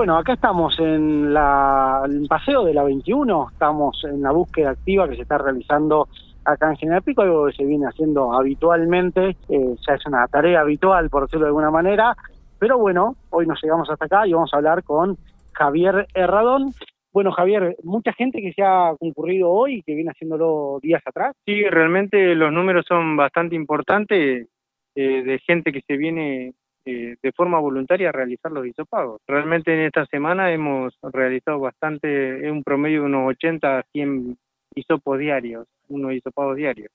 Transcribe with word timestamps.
Bueno, 0.00 0.16
acá 0.16 0.32
estamos 0.32 0.78
en 0.78 1.34
la, 1.34 2.00
el 2.06 2.26
paseo 2.26 2.64
de 2.64 2.72
la 2.72 2.84
21, 2.84 3.48
estamos 3.52 4.02
en 4.04 4.22
la 4.22 4.32
búsqueda 4.32 4.70
activa 4.70 5.06
que 5.06 5.16
se 5.16 5.20
está 5.20 5.36
realizando 5.36 6.08
acá 6.42 6.70
en 6.70 6.76
General 6.78 7.02
Pico, 7.02 7.20
algo 7.20 7.44
que 7.48 7.52
se 7.52 7.66
viene 7.66 7.86
haciendo 7.86 8.32
habitualmente, 8.32 9.36
eh, 9.50 9.74
ya 9.86 9.94
es 9.96 10.06
una 10.06 10.26
tarea 10.28 10.62
habitual, 10.62 11.10
por 11.10 11.24
decirlo 11.24 11.44
de 11.44 11.48
alguna 11.48 11.70
manera, 11.70 12.16
pero 12.58 12.78
bueno, 12.78 13.16
hoy 13.28 13.46
nos 13.46 13.62
llegamos 13.62 13.90
hasta 13.90 14.06
acá 14.06 14.26
y 14.26 14.32
vamos 14.32 14.48
a 14.54 14.56
hablar 14.56 14.84
con 14.84 15.18
Javier 15.52 16.06
Herradón. 16.14 16.72
Bueno, 17.12 17.30
Javier, 17.32 17.76
mucha 17.84 18.14
gente 18.14 18.40
que 18.40 18.54
se 18.54 18.62
ha 18.62 18.94
concurrido 18.98 19.50
hoy 19.50 19.82
que 19.82 19.94
viene 19.94 20.12
haciéndolo 20.12 20.78
días 20.82 21.02
atrás. 21.04 21.36
Sí, 21.44 21.62
realmente 21.64 22.34
los 22.34 22.50
números 22.50 22.86
son 22.88 23.18
bastante 23.18 23.54
importantes 23.54 24.48
eh, 24.94 25.22
de 25.22 25.38
gente 25.40 25.72
que 25.72 25.82
se 25.82 25.98
viene 25.98 26.54
eh, 26.84 27.16
de 27.22 27.32
forma 27.32 27.58
voluntaria 27.58 28.08
a 28.08 28.12
realizar 28.12 28.50
los 28.52 28.66
hisopagos. 28.66 29.20
Realmente 29.26 29.72
en 29.72 29.80
esta 29.80 30.06
semana 30.06 30.52
hemos 30.52 30.94
realizado 31.02 31.60
bastante, 31.60 32.46
es 32.46 32.50
un 32.50 32.62
promedio 32.62 33.00
de 33.00 33.06
unos 33.06 33.28
80 33.30 33.78
a 33.78 33.82
100 33.92 34.36
hisopos 34.74 35.18
diarios, 35.18 35.66
unos 35.88 36.12
hisopagos 36.12 36.56
diarios. 36.56 36.90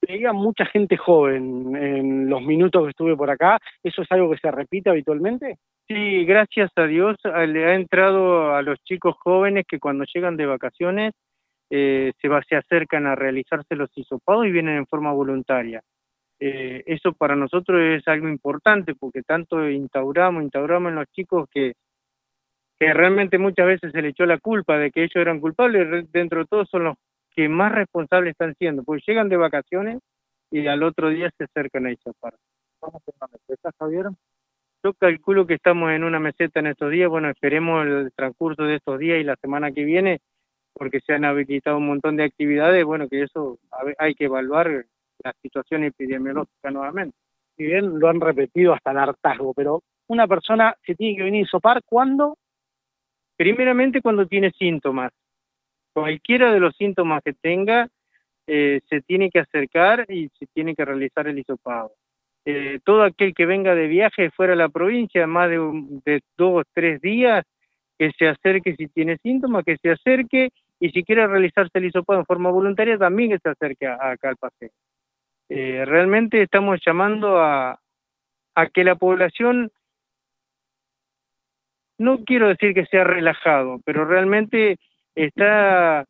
Veía 0.00 0.32
mucha 0.32 0.64
gente 0.64 0.96
joven 0.96 1.76
en 1.76 2.30
los 2.30 2.40
minutos 2.40 2.84
que 2.84 2.90
estuve 2.90 3.16
por 3.16 3.30
acá. 3.30 3.58
¿Eso 3.82 4.00
es 4.00 4.10
algo 4.10 4.30
que 4.30 4.38
se 4.38 4.50
repite 4.50 4.88
habitualmente? 4.88 5.58
Sí, 5.86 6.24
gracias 6.24 6.70
a 6.76 6.86
Dios 6.86 7.16
le 7.24 7.66
ha 7.66 7.74
entrado 7.74 8.54
a 8.54 8.62
los 8.62 8.78
chicos 8.84 9.16
jóvenes 9.18 9.66
que 9.68 9.78
cuando 9.78 10.04
llegan 10.04 10.36
de 10.36 10.46
vacaciones 10.46 11.12
eh, 11.70 12.12
se, 12.20 12.28
va, 12.28 12.42
se 12.48 12.56
acercan 12.56 13.06
a 13.06 13.14
realizarse 13.14 13.76
los 13.76 13.90
hisopados 13.94 14.46
y 14.46 14.50
vienen 14.50 14.76
en 14.76 14.86
forma 14.86 15.12
voluntaria. 15.12 15.82
Eh, 16.40 16.84
eso 16.86 17.12
para 17.12 17.34
nosotros 17.34 17.80
es 17.80 18.06
algo 18.06 18.28
importante 18.28 18.94
porque 18.94 19.22
tanto 19.22 19.68
instauramos, 19.68 20.44
instauramos 20.44 20.90
en 20.90 20.96
los 20.96 21.06
chicos 21.08 21.48
que, 21.50 21.72
que 22.78 22.94
realmente 22.94 23.38
muchas 23.38 23.66
veces 23.66 23.90
se 23.92 24.02
le 24.02 24.08
echó 24.08 24.24
la 24.24 24.38
culpa 24.38 24.78
de 24.78 24.92
que 24.92 25.02
ellos 25.02 25.16
eran 25.16 25.40
culpables, 25.40 26.10
dentro 26.12 26.40
de 26.40 26.46
todos 26.46 26.68
son 26.70 26.84
los 26.84 26.96
que 27.34 27.48
más 27.48 27.72
responsables 27.72 28.32
están 28.32 28.54
siendo, 28.54 28.84
porque 28.84 29.02
llegan 29.06 29.28
de 29.28 29.36
vacaciones 29.36 29.98
y 30.50 30.66
al 30.66 30.82
otro 30.82 31.08
día 31.08 31.30
se 31.36 31.44
acercan 31.44 31.86
a 31.86 31.92
isopar. 31.92 32.34
¿Vamos 32.80 33.02
a 33.06 33.10
una 33.26 33.32
meseta, 33.32 33.70
Javier? 33.78 34.06
Yo 34.84 34.94
calculo 34.94 35.46
que 35.46 35.54
estamos 35.54 35.90
en 35.90 36.04
una 36.04 36.20
meseta 36.20 36.60
en 36.60 36.68
estos 36.68 36.90
días, 36.92 37.08
bueno, 37.08 37.30
esperemos 37.30 37.84
el 37.84 38.12
transcurso 38.14 38.62
de 38.62 38.76
estos 38.76 38.98
días 39.00 39.20
y 39.20 39.24
la 39.24 39.34
semana 39.36 39.72
que 39.72 39.84
viene, 39.84 40.20
porque 40.72 41.00
se 41.00 41.14
han 41.14 41.24
habilitado 41.24 41.78
un 41.78 41.86
montón 41.88 42.16
de 42.16 42.24
actividades, 42.24 42.84
bueno, 42.84 43.08
que 43.08 43.22
eso 43.22 43.58
hay 43.98 44.14
que 44.14 44.26
evaluar 44.26 44.86
la 45.22 45.32
situación 45.42 45.84
epidemiológica 45.84 46.70
nuevamente. 46.70 47.16
Si 47.56 47.64
bien 47.64 47.98
lo 47.98 48.08
han 48.08 48.20
repetido 48.20 48.72
hasta 48.72 48.92
el 48.92 48.98
hartazgo, 48.98 49.52
pero 49.54 49.82
una 50.08 50.26
persona 50.26 50.74
se 50.84 50.94
tiene 50.94 51.16
que 51.16 51.24
venir 51.24 51.46
a 51.46 51.50
sopar 51.50 51.82
cuando? 51.84 52.36
Primeramente 53.36 54.00
cuando 54.00 54.26
tiene 54.26 54.50
síntomas. 54.52 55.12
Cualquiera 55.92 56.52
de 56.52 56.60
los 56.60 56.74
síntomas 56.76 57.22
que 57.24 57.32
tenga, 57.32 57.88
eh, 58.46 58.80
se 58.88 59.00
tiene 59.02 59.30
que 59.30 59.40
acercar 59.40 60.06
y 60.08 60.28
se 60.38 60.46
tiene 60.46 60.74
que 60.74 60.84
realizar 60.84 61.26
el 61.26 61.38
hisopado. 61.38 61.92
Eh, 62.44 62.78
todo 62.84 63.02
aquel 63.02 63.34
que 63.34 63.44
venga 63.44 63.74
de 63.74 63.88
viaje 63.88 64.30
fuera 64.30 64.52
de 64.52 64.58
la 64.58 64.68
provincia, 64.68 65.26
más 65.26 65.50
de, 65.50 65.58
de 66.04 66.20
dos 66.36 66.64
tres 66.72 67.00
días, 67.00 67.44
que 67.98 68.10
se 68.16 68.28
acerque 68.28 68.76
si 68.76 68.86
tiene 68.86 69.18
síntomas, 69.18 69.64
que 69.64 69.76
se 69.76 69.90
acerque 69.90 70.50
y 70.80 70.90
si 70.90 71.02
quiere 71.02 71.26
realizarse 71.26 71.76
el 71.78 71.86
hisopado 71.86 72.20
en 72.20 72.26
forma 72.26 72.50
voluntaria, 72.50 72.96
también 72.96 73.30
que 73.30 73.38
se 73.38 73.48
acerque 73.50 73.86
acá 73.86 74.28
al 74.28 74.36
paseo. 74.36 74.70
Eh, 75.48 75.84
realmente 75.86 76.42
estamos 76.42 76.78
llamando 76.84 77.40
a, 77.40 77.80
que 78.74 78.84
la 78.84 78.96
población, 78.96 79.70
no 81.98 82.24
quiero 82.24 82.48
decir 82.48 82.74
que 82.74 82.86
sea 82.86 83.04
relajado, 83.04 83.80
pero 83.84 84.04
realmente 84.04 84.78
está 85.14 86.04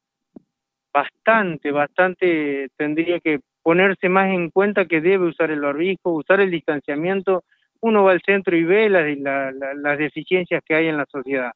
bastante, 0.92 1.70
bastante, 1.70 2.68
tendría 2.76 3.20
que 3.20 3.40
ponerse 3.62 4.08
más 4.08 4.30
en 4.30 4.50
cuenta 4.50 4.86
que 4.86 5.02
debe 5.02 5.26
usar 5.26 5.50
el 5.50 5.60
barbijo, 5.60 6.10
usar 6.10 6.40
el 6.40 6.50
distanciamiento. 6.50 7.44
Uno 7.80 8.04
va 8.04 8.12
al 8.12 8.22
centro 8.22 8.56
y 8.56 8.64
ve 8.64 8.88
las, 8.88 9.54
las 9.76 9.98
deficiencias 9.98 10.62
que 10.64 10.74
hay 10.74 10.88
en 10.88 10.96
la 10.96 11.06
sociedad. 11.06 11.52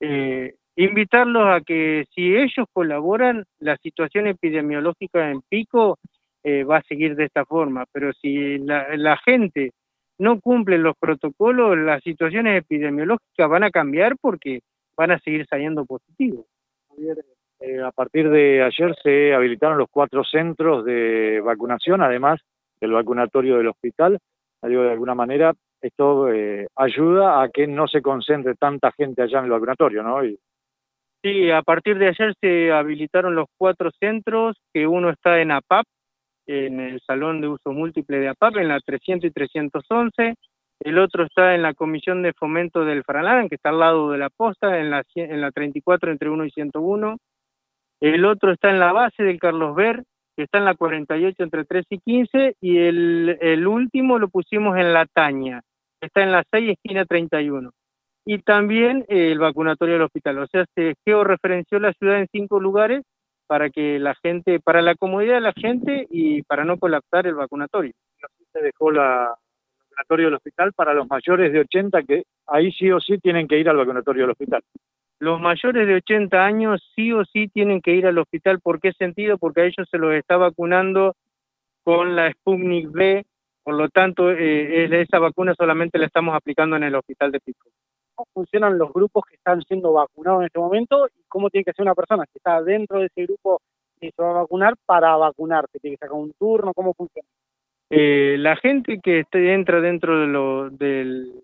Eh, 0.00 0.54
invitarlos 0.76 1.46
a 1.46 1.60
que 1.60 2.06
si 2.14 2.34
ellos 2.34 2.66
colaboran, 2.72 3.44
la 3.58 3.76
situación 3.76 4.26
epidemiológica 4.26 5.30
en 5.30 5.42
pico 5.42 5.98
eh, 6.44 6.64
va 6.64 6.78
a 6.78 6.82
seguir 6.82 7.14
de 7.14 7.24
esta 7.24 7.44
forma, 7.44 7.84
pero 7.92 8.12
si 8.12 8.58
la, 8.58 9.16
gente 9.24 9.72
no 10.18 10.40
cumple 10.40 10.78
los 10.78 10.96
protocolos, 10.98 11.78
las 11.78 12.02
situaciones 12.02 12.58
epidemiológicas 12.58 13.48
van 13.48 13.64
a 13.64 13.70
cambiar 13.70 14.16
porque 14.20 14.60
van 14.96 15.12
a 15.12 15.18
seguir 15.20 15.46
saliendo 15.46 15.84
positivos. 15.84 16.46
Eh, 17.60 17.80
a 17.80 17.92
partir 17.92 18.28
de 18.28 18.62
ayer 18.62 18.94
se 19.02 19.34
habilitaron 19.34 19.78
los 19.78 19.88
cuatro 19.90 20.24
centros 20.24 20.84
de 20.84 21.40
vacunación, 21.44 22.02
además 22.02 22.40
del 22.80 22.92
vacunatorio 22.92 23.58
del 23.58 23.68
hospital. 23.68 24.18
Digo, 24.62 24.82
de 24.82 24.92
alguna 24.92 25.14
manera, 25.14 25.52
esto 25.80 26.28
eh, 26.32 26.66
ayuda 26.76 27.42
a 27.42 27.48
que 27.48 27.66
no 27.66 27.86
se 27.86 28.02
concentre 28.02 28.54
tanta 28.54 28.92
gente 28.92 29.22
allá 29.22 29.38
en 29.38 29.46
el 29.46 29.50
vacunatorio, 29.50 30.02
¿no? 30.02 30.20
Sí, 31.22 31.50
a 31.50 31.62
partir 31.62 31.98
de 31.98 32.08
ayer 32.08 32.34
se 32.40 32.72
habilitaron 32.72 33.36
los 33.36 33.46
cuatro 33.56 33.90
centros, 33.98 34.56
que 34.72 34.86
uno 34.86 35.10
está 35.10 35.40
en 35.40 35.52
APAP, 35.52 35.84
en 36.46 36.80
el 36.80 37.00
Salón 37.06 37.40
de 37.40 37.48
Uso 37.48 37.72
Múltiple 37.72 38.18
de 38.18 38.28
APAP, 38.28 38.56
en 38.56 38.68
la 38.68 38.80
300 38.80 39.28
y 39.28 39.32
311. 39.32 40.34
El 40.80 40.98
otro 40.98 41.24
está 41.24 41.54
en 41.54 41.62
la 41.62 41.74
Comisión 41.74 42.22
de 42.22 42.32
Fomento 42.32 42.84
del 42.84 43.04
Faralán, 43.04 43.48
que 43.48 43.54
está 43.54 43.68
al 43.68 43.78
lado 43.78 44.10
de 44.10 44.18
la 44.18 44.30
posta, 44.30 44.80
en 44.80 44.90
la, 44.90 45.04
en 45.14 45.40
la 45.40 45.50
34 45.52 46.10
entre 46.10 46.28
1 46.28 46.44
y 46.44 46.50
101. 46.50 47.18
El 48.00 48.24
otro 48.24 48.52
está 48.52 48.70
en 48.70 48.80
la 48.80 48.92
base 48.92 49.22
del 49.22 49.38
Carlos 49.38 49.76
Ver, 49.76 50.02
que 50.36 50.44
está 50.44 50.58
en 50.58 50.64
la 50.64 50.74
48 50.74 51.40
entre 51.42 51.64
3 51.64 51.86
y 51.88 51.98
15. 51.98 52.56
Y 52.60 52.78
el, 52.78 53.38
el 53.40 53.66
último 53.66 54.18
lo 54.18 54.28
pusimos 54.28 54.76
en 54.76 54.92
la 54.92 55.06
Taña, 55.06 55.62
que 56.00 56.08
está 56.08 56.22
en 56.22 56.32
la 56.32 56.42
6 56.50 56.70
esquina 56.70 57.04
31. 57.04 57.70
Y 58.24 58.38
también 58.38 59.04
el 59.08 59.38
vacunatorio 59.38 59.94
del 59.94 60.02
hospital. 60.02 60.38
O 60.38 60.46
sea, 60.48 60.64
se 60.74 60.94
georreferenció 61.04 61.78
la 61.78 61.92
ciudad 61.92 62.18
en 62.18 62.28
cinco 62.32 62.58
lugares 62.58 63.02
para 63.52 63.68
que 63.68 63.98
la 63.98 64.14
gente, 64.14 64.60
para 64.60 64.80
la 64.80 64.94
comodidad 64.94 65.34
de 65.34 65.40
la 65.42 65.52
gente 65.52 66.06
y 66.08 66.40
para 66.40 66.64
no 66.64 66.78
colapsar 66.78 67.26
el 67.26 67.34
vacunatorio. 67.34 67.92
Se 68.50 68.62
dejó 68.62 68.90
la, 68.90 69.24
el 69.24 69.78
vacunatorio 69.90 70.26
del 70.28 70.34
hospital 70.36 70.72
para 70.72 70.94
los 70.94 71.06
mayores 71.06 71.52
de 71.52 71.60
80 71.60 72.02
que 72.04 72.22
ahí 72.46 72.72
sí 72.72 72.90
o 72.90 72.98
sí 72.98 73.18
tienen 73.18 73.46
que 73.46 73.58
ir 73.58 73.68
al 73.68 73.76
vacunatorio 73.76 74.22
del 74.22 74.30
hospital. 74.30 74.62
Los 75.18 75.38
mayores 75.38 75.86
de 75.86 75.96
80 75.96 76.42
años 76.42 76.82
sí 76.96 77.12
o 77.12 77.26
sí 77.26 77.48
tienen 77.48 77.82
que 77.82 77.94
ir 77.94 78.06
al 78.06 78.16
hospital. 78.16 78.58
¿Por 78.62 78.80
qué 78.80 78.94
sentido? 78.94 79.36
Porque 79.36 79.60
a 79.60 79.64
ellos 79.64 79.86
se 79.90 79.98
los 79.98 80.14
está 80.14 80.38
vacunando 80.38 81.14
con 81.84 82.16
la 82.16 82.32
Sputnik 82.32 82.90
B, 82.90 83.26
por 83.62 83.74
lo 83.74 83.90
tanto, 83.90 84.30
eh, 84.30 84.88
esa 85.02 85.18
vacuna 85.18 85.52
solamente 85.54 85.98
la 85.98 86.06
estamos 86.06 86.34
aplicando 86.34 86.76
en 86.76 86.84
el 86.84 86.94
hospital 86.94 87.30
de 87.30 87.40
Pico 87.40 87.68
cómo 88.22 88.26
funcionan 88.32 88.78
los 88.78 88.92
grupos 88.92 89.24
que 89.28 89.36
están 89.36 89.62
siendo 89.62 89.92
vacunados 89.92 90.40
en 90.40 90.46
este 90.46 90.58
momento 90.58 91.06
y 91.06 91.22
cómo 91.28 91.50
tiene 91.50 91.64
que 91.64 91.72
ser 91.72 91.84
una 91.84 91.94
persona 91.94 92.24
que 92.24 92.38
está 92.38 92.62
dentro 92.62 93.00
de 93.00 93.06
ese 93.06 93.26
grupo 93.26 93.60
que 94.00 94.10
se 94.10 94.22
va 94.22 94.30
a 94.30 94.42
vacunar 94.42 94.74
para 94.84 95.16
vacunarse, 95.16 95.78
tiene 95.78 95.96
que 95.96 96.06
sacar 96.06 96.18
un 96.18 96.32
turno, 96.38 96.72
cómo 96.74 96.94
funciona. 96.94 97.28
Eh, 97.90 98.36
la 98.38 98.56
gente 98.56 99.00
que 99.00 99.24
entra 99.32 99.80
dentro 99.80 100.20
de 100.20 100.26
lo, 100.26 100.70
del, 100.70 101.42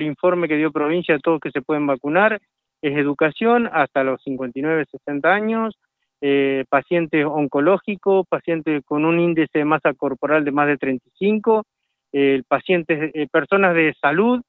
informe 0.00 0.48
que 0.48 0.56
dio 0.56 0.70
provincia, 0.70 1.18
todos 1.18 1.40
que 1.40 1.50
se 1.50 1.62
pueden 1.62 1.86
vacunar, 1.86 2.40
es 2.82 2.96
educación 2.96 3.68
hasta 3.72 4.04
los 4.04 4.22
59, 4.22 4.84
60 4.90 5.32
años, 5.32 5.78
eh, 6.20 6.64
pacientes 6.68 7.24
oncológicos, 7.24 8.26
pacientes 8.28 8.84
con 8.84 9.04
un 9.04 9.18
índice 9.18 9.58
de 9.58 9.64
masa 9.64 9.94
corporal 9.94 10.44
de 10.44 10.52
más 10.52 10.66
de 10.68 10.76
35, 10.76 11.64
eh, 12.12 12.42
pacientes, 12.48 13.10
eh, 13.14 13.26
personas 13.30 13.74
de 13.74 13.94
salud 14.00 14.40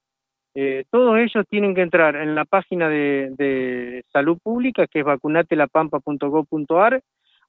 eh, 0.61 0.83
todos 0.91 1.17
ellos 1.17 1.45
tienen 1.49 1.73
que 1.73 1.81
entrar 1.81 2.17
en 2.17 2.35
la 2.35 2.43
página 2.43 2.89
de, 2.89 4.03
salud 4.11 4.37
pública, 4.43 4.87
que 4.87 4.99
es 4.99 5.05
vacunatelapampa.gov.ar, 5.05 7.01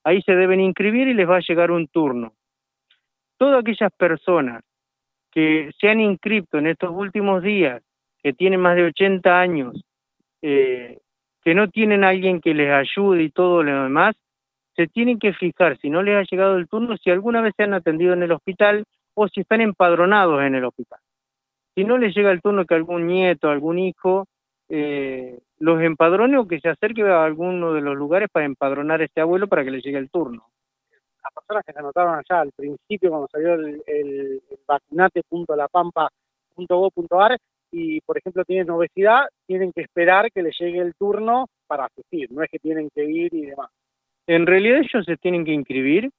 ahí 0.05 0.21
se 0.21 0.33
deben 0.33 0.61
inscribir 0.61 1.09
y 1.09 1.13
les 1.13 1.29
va 1.29 1.35
a 1.35 1.45
llegar 1.45 1.71
un 1.71 1.89
turno. 1.89 2.31
Todas 3.37 3.59
aquellas 3.59 3.91
personas 3.97 4.63
que 5.29 5.71
se 5.77 5.89
han 5.89 5.99
inscrito 5.99 6.57
en 6.57 6.67
estos 6.67 6.91
últimos 6.91 7.43
días, 7.43 7.83
que 8.23 8.31
tienen 8.31 8.61
más 8.61 8.77
de 8.77 8.85
80 8.85 9.41
años, 9.41 9.83
eh, 10.41 10.99
que 11.43 11.53
no 11.53 11.67
tienen 11.67 12.05
alguien 12.05 12.39
que 12.39 12.53
les 12.53 12.71
ayude 12.71 13.23
y 13.23 13.29
todo 13.29 13.61
lo 13.61 13.83
demás, 13.83 14.15
se 14.73 14.87
tienen 14.87 15.19
que 15.19 15.33
fijar 15.33 15.77
si 15.79 15.89
no 15.89 16.01
les 16.01 16.15
ha 16.15 16.23
llegado 16.31 16.55
el 16.55 16.69
turno, 16.69 16.95
si 16.95 17.09
alguna 17.09 17.41
vez 17.41 17.55
se 17.57 17.63
han 17.63 17.73
atendido 17.73 18.13
en 18.13 18.23
el 18.23 18.31
hospital 18.31 18.85
o 19.15 19.27
si 19.27 19.41
están 19.41 19.59
empadronados 19.59 20.41
en 20.43 20.55
el 20.55 20.63
hospital 20.63 21.00
si 21.75 21.83
no 21.83 21.97
les 21.97 22.15
llega 22.15 22.31
el 22.31 22.41
turno 22.41 22.65
que 22.65 22.75
algún 22.75 23.07
nieto, 23.07 23.49
algún 23.49 23.79
hijo, 23.79 24.27
eh, 24.69 25.39
los 25.59 25.81
empadrone 25.81 26.37
o 26.37 26.47
que 26.47 26.59
se 26.59 26.69
acerque 26.69 27.01
a 27.03 27.23
alguno 27.23 27.73
de 27.73 27.81
los 27.81 27.95
lugares 27.95 28.29
para 28.31 28.45
empadronar 28.45 29.01
a 29.01 29.05
este 29.05 29.21
abuelo 29.21 29.47
para 29.47 29.63
que 29.63 29.71
le 29.71 29.81
llegue 29.81 29.97
el 29.97 30.09
turno. 30.09 30.45
Las 31.23 31.33
personas 31.33 31.63
que 31.65 31.73
se 31.73 31.79
anotaron 31.79 32.13
allá 32.15 32.41
al 32.41 32.51
principio 32.51 33.09
cuando 33.09 33.27
salió 33.31 33.53
el, 33.53 33.81
el, 33.85 34.41
vacunate.lapampa.gov.ar 34.67 37.37
y, 37.71 38.01
por 38.01 38.17
ejemplo, 38.17 38.43
tienen 38.43 38.69
obesidad, 38.69 39.29
tienen 39.45 39.71
que 39.71 39.81
esperar 39.81 40.29
que 40.31 40.41
les 40.41 40.57
llegue 40.59 40.79
el 40.79 40.93
turno 40.95 41.47
para 41.67 41.85
asistir, 41.85 42.29
no 42.31 42.43
es 42.43 42.49
que 42.49 42.59
tienen 42.59 42.89
que 42.89 43.05
ir 43.05 43.33
y 43.33 43.45
demás. 43.45 43.69
En 44.27 44.45
realidad 44.45 44.79
ellos 44.79 45.05
se 45.05 45.15
tienen 45.17 45.45
que 45.45 45.53
inscribir, 45.53 46.11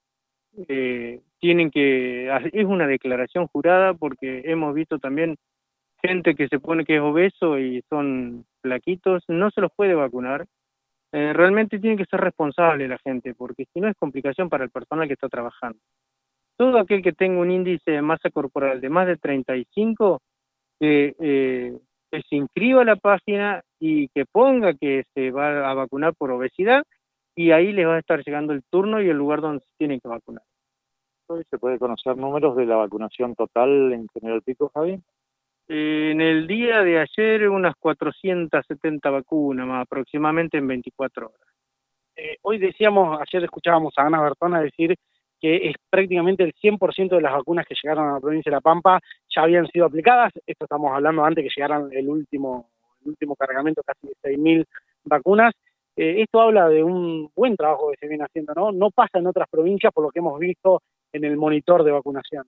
eh, 0.68 1.20
tienen 1.42 1.72
que, 1.72 2.32
es 2.52 2.64
una 2.64 2.86
declaración 2.86 3.48
jurada 3.48 3.94
porque 3.94 4.42
hemos 4.44 4.72
visto 4.74 5.00
también 5.00 5.36
gente 6.00 6.36
que 6.36 6.46
se 6.46 6.60
pone 6.60 6.84
que 6.84 6.96
es 6.96 7.02
obeso 7.02 7.58
y 7.58 7.82
son 7.90 8.46
flaquitos, 8.62 9.24
no 9.26 9.50
se 9.50 9.60
los 9.60 9.72
puede 9.74 9.94
vacunar. 9.94 10.46
Eh, 11.12 11.32
realmente 11.32 11.80
tiene 11.80 11.96
que 11.96 12.04
ser 12.04 12.20
responsable 12.20 12.86
la 12.86 12.98
gente, 12.98 13.34
porque 13.34 13.66
si 13.72 13.80
no 13.80 13.88
es 13.88 13.96
complicación 13.96 14.48
para 14.48 14.62
el 14.62 14.70
personal 14.70 15.08
que 15.08 15.14
está 15.14 15.28
trabajando. 15.28 15.78
Todo 16.56 16.78
aquel 16.78 17.02
que 17.02 17.12
tenga 17.12 17.40
un 17.40 17.50
índice 17.50 17.90
de 17.90 18.02
masa 18.02 18.30
corporal 18.30 18.80
de 18.80 18.88
más 18.88 19.08
de 19.08 19.16
35, 19.16 20.22
eh, 20.80 21.76
que 22.10 22.22
se 22.22 22.36
inscriba 22.36 22.82
a 22.82 22.84
la 22.84 22.96
página 22.96 23.62
y 23.80 24.08
que 24.08 24.26
ponga 24.26 24.74
que 24.74 25.04
se 25.12 25.32
va 25.32 25.68
a 25.68 25.74
vacunar 25.74 26.14
por 26.14 26.30
obesidad 26.30 26.84
y 27.34 27.50
ahí 27.50 27.72
les 27.72 27.86
va 27.86 27.96
a 27.96 27.98
estar 27.98 28.22
llegando 28.24 28.52
el 28.52 28.62
turno 28.70 29.02
y 29.02 29.08
el 29.08 29.16
lugar 29.16 29.40
donde 29.40 29.64
se 29.64 29.72
tienen 29.76 29.98
que 29.98 30.08
vacunar. 30.08 30.42
¿Hoy 31.28 31.44
se 31.48 31.58
puede 31.58 31.78
conocer 31.78 32.16
números 32.16 32.56
de 32.56 32.66
la 32.66 32.76
vacunación 32.76 33.34
total 33.34 33.92
en 33.92 34.06
General 34.08 34.42
Pico, 34.42 34.70
Javi? 34.74 35.00
En 35.68 36.20
el 36.20 36.46
día 36.46 36.82
de 36.82 36.98
ayer 36.98 37.48
unas 37.48 37.74
470 37.76 39.08
vacunas 39.08 39.66
más 39.66 39.82
aproximadamente 39.82 40.58
en 40.58 40.66
24 40.66 41.26
horas. 41.26 41.48
Eh, 42.16 42.36
hoy 42.42 42.58
decíamos, 42.58 43.18
ayer 43.20 43.44
escuchábamos 43.44 43.94
a 43.96 44.02
Ana 44.02 44.20
Bertona 44.20 44.60
decir 44.60 44.96
que 45.40 45.68
es 45.70 45.76
prácticamente 45.88 46.44
el 46.44 46.52
100% 46.54 47.16
de 47.16 47.22
las 47.22 47.32
vacunas 47.32 47.66
que 47.66 47.74
llegaron 47.80 48.08
a 48.08 48.14
la 48.14 48.20
provincia 48.20 48.50
de 48.50 48.56
La 48.56 48.60
Pampa 48.60 49.00
ya 49.34 49.42
habían 49.42 49.66
sido 49.68 49.86
aplicadas. 49.86 50.32
Esto 50.46 50.64
estamos 50.66 50.92
hablando 50.92 51.24
antes 51.24 51.44
que 51.44 51.50
llegaran 51.56 51.88
el 51.92 52.08
último, 52.08 52.70
el 53.02 53.10
último 53.10 53.34
cargamento, 53.36 53.82
casi 53.82 54.06
de 54.08 54.14
6.000 54.22 54.66
vacunas. 55.04 55.54
Eh, 55.96 56.22
esto 56.22 56.40
habla 56.40 56.68
de 56.68 56.82
un 56.82 57.30
buen 57.34 57.56
trabajo 57.56 57.90
que 57.90 57.96
se 57.98 58.08
viene 58.08 58.24
haciendo, 58.24 58.52
¿no? 58.54 58.72
No 58.72 58.90
pasa 58.90 59.18
en 59.18 59.26
otras 59.26 59.48
provincias 59.48 59.92
por 59.92 60.04
lo 60.04 60.10
que 60.10 60.20
hemos 60.20 60.38
visto 60.38 60.80
en 61.12 61.24
el 61.24 61.36
monitor 61.36 61.84
de 61.84 61.92
vacunación. 61.92 62.44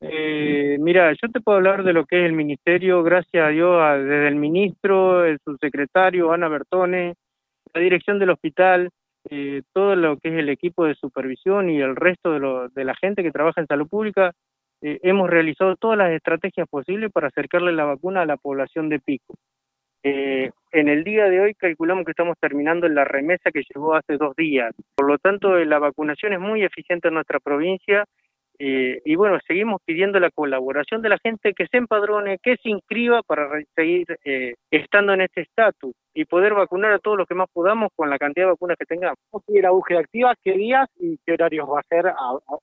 Eh, 0.00 0.76
mira, 0.78 1.12
yo 1.12 1.28
te 1.32 1.40
puedo 1.40 1.58
hablar 1.58 1.82
de 1.82 1.92
lo 1.92 2.04
que 2.04 2.20
es 2.20 2.26
el 2.26 2.32
ministerio, 2.32 3.02
gracias 3.02 3.44
a 3.44 3.48
Dios, 3.48 3.80
desde 3.98 4.28
el 4.28 4.36
ministro, 4.36 5.24
el 5.24 5.38
subsecretario, 5.44 6.32
Ana 6.32 6.48
Bertone, 6.48 7.14
la 7.74 7.80
dirección 7.80 8.18
del 8.18 8.30
hospital, 8.30 8.90
eh, 9.30 9.62
todo 9.72 9.96
lo 9.96 10.16
que 10.18 10.28
es 10.28 10.34
el 10.36 10.48
equipo 10.48 10.84
de 10.84 10.94
supervisión 10.94 11.68
y 11.68 11.80
el 11.80 11.96
resto 11.96 12.32
de, 12.32 12.38
lo, 12.38 12.68
de 12.68 12.84
la 12.84 12.94
gente 12.94 13.22
que 13.22 13.32
trabaja 13.32 13.60
en 13.60 13.66
salud 13.66 13.88
pública, 13.88 14.32
eh, 14.80 15.00
hemos 15.02 15.28
realizado 15.28 15.74
todas 15.74 15.98
las 15.98 16.12
estrategias 16.12 16.68
posibles 16.68 17.10
para 17.12 17.28
acercarle 17.28 17.72
la 17.72 17.84
vacuna 17.84 18.22
a 18.22 18.26
la 18.26 18.36
población 18.36 18.88
de 18.88 19.00
Pico. 19.00 19.34
Eh, 20.10 20.50
en 20.72 20.88
el 20.88 21.04
día 21.04 21.24
de 21.24 21.38
hoy 21.38 21.54
calculamos 21.54 22.06
que 22.06 22.12
estamos 22.12 22.38
terminando 22.40 22.88
la 22.88 23.04
remesa 23.04 23.50
que 23.50 23.62
llegó 23.68 23.94
hace 23.94 24.16
dos 24.16 24.34
días. 24.36 24.74
Por 24.94 25.06
lo 25.06 25.18
tanto, 25.18 25.54
la 25.66 25.78
vacunación 25.78 26.32
es 26.32 26.40
muy 26.40 26.64
eficiente 26.64 27.08
en 27.08 27.14
nuestra 27.14 27.40
provincia 27.40 28.06
eh, 28.58 29.02
y 29.04 29.16
bueno, 29.16 29.38
seguimos 29.46 29.82
pidiendo 29.84 30.18
la 30.18 30.30
colaboración 30.30 31.02
de 31.02 31.10
la 31.10 31.18
gente 31.22 31.52
que 31.52 31.66
se 31.66 31.76
empadrone, 31.76 32.38
que 32.42 32.56
se 32.56 32.70
inscriba 32.70 33.22
para 33.22 33.50
seguir 33.76 34.06
eh, 34.24 34.54
estando 34.70 35.12
en 35.12 35.20
este 35.20 35.42
estatus 35.42 35.92
y 36.14 36.24
poder 36.24 36.54
vacunar 36.54 36.92
a 36.92 36.98
todos 37.00 37.18
los 37.18 37.28
que 37.28 37.34
más 37.34 37.50
podamos 37.52 37.90
con 37.94 38.08
la 38.08 38.18
cantidad 38.18 38.46
de 38.46 38.52
vacunas 38.52 38.78
que 38.78 38.86
tengamos. 38.86 39.18
¿Cómo 39.30 39.44
sigue 39.46 39.60
la 39.60 39.72
búsqueda 39.72 40.00
activa? 40.00 40.34
¿Qué 40.42 40.52
días 40.52 40.88
y 40.98 41.18
qué 41.26 41.34
horarios 41.34 41.68
va 41.68 41.80
a 41.80 41.88
ser? 41.88 42.14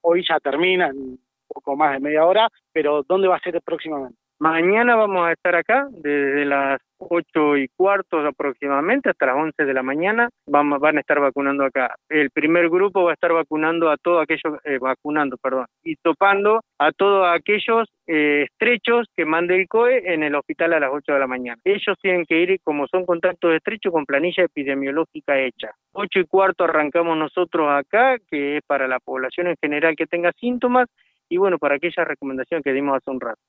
Hoy 0.01 0.25
ya 0.27 0.39
termina, 0.39 0.87
en 0.87 1.19
poco 1.47 1.75
más 1.75 1.93
de 1.93 1.99
media 1.99 2.25
hora, 2.25 2.49
pero 2.73 3.03
¿dónde 3.07 3.27
va 3.27 3.35
a 3.35 3.39
ser 3.39 3.61
próximamente? 3.61 4.24
Mañana 4.39 4.97
vamos 4.97 5.25
a 5.25 5.31
estar 5.31 5.55
acá 5.55 5.87
desde 5.91 6.43
las 6.43 6.81
ocho 6.97 7.55
y 7.55 7.69
cuarto 7.69 8.19
aproximadamente 8.19 9.09
hasta 9.09 9.27
las 9.27 9.35
11 9.35 9.63
de 9.63 9.73
la 9.73 9.81
mañana. 9.81 10.29
Vamos, 10.45 10.79
van 10.79 10.97
a 10.97 10.99
estar 10.99 11.21
vacunando 11.21 11.63
acá. 11.63 11.95
El 12.09 12.31
primer 12.31 12.69
grupo 12.69 13.03
va 13.03 13.11
a 13.11 13.13
estar 13.13 13.31
vacunando 13.31 13.89
a 13.89 13.95
todos 13.95 14.21
aquellos, 14.21 14.59
eh, 14.65 14.77
vacunando, 14.77 15.37
perdón, 15.37 15.67
y 15.83 15.95
topando 15.95 16.61
a 16.79 16.91
todos 16.91 17.25
aquellos 17.27 17.87
eh, 18.07 18.45
estrechos 18.49 19.07
que 19.15 19.25
mande 19.25 19.55
el 19.55 19.69
COE 19.69 20.13
en 20.13 20.23
el 20.23 20.35
hospital 20.35 20.73
a 20.73 20.79
las 20.81 20.89
8 20.91 21.13
de 21.13 21.19
la 21.19 21.27
mañana. 21.27 21.61
Ellos 21.63 21.97
tienen 22.01 22.25
que 22.25 22.41
ir, 22.41 22.59
como 22.61 22.87
son 22.87 23.05
contactos 23.05 23.53
estrechos, 23.53 23.93
con 23.93 24.05
planilla 24.05 24.43
epidemiológica 24.43 25.39
hecha. 25.39 25.71
Ocho 25.93 26.19
y 26.19 26.25
cuarto 26.25 26.65
arrancamos 26.65 27.17
nosotros 27.17 27.69
acá, 27.71 28.17
que 28.29 28.57
es 28.57 28.63
para 28.67 28.87
la 28.87 28.99
población 28.99 29.47
en 29.47 29.55
general 29.61 29.95
que 29.95 30.07
tenga 30.07 30.33
síntomas, 30.33 30.89
y 31.29 31.37
bueno, 31.37 31.57
para 31.57 31.75
aquella 31.75 32.03
recomendación 32.03 32.61
que 32.61 32.73
dimos 32.73 32.97
hace 32.97 33.09
un 33.09 33.19
rato. 33.19 33.41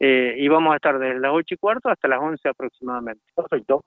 Eh, 0.00 0.34
y 0.38 0.48
vamos 0.48 0.72
a 0.72 0.76
estar 0.76 0.98
desde 0.98 1.20
las 1.20 1.32
8 1.32 1.54
y 1.54 1.58
cuarto 1.58 1.88
hasta 1.88 2.08
las 2.08 2.20
11 2.20 2.48
aproximadamente. 2.48 3.22
Perfecto. 3.34 3.84